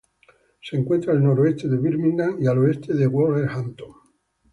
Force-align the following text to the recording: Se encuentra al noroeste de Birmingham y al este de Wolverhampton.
Se 0.63 0.75
encuentra 0.77 1.13
al 1.13 1.23
noroeste 1.23 1.67
de 1.67 1.77
Birmingham 1.77 2.41
y 2.41 2.47
al 2.47 2.67
este 2.71 2.95
de 2.95 3.05
Wolverhampton. 3.05 3.93